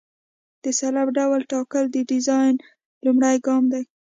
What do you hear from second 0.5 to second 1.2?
د سلب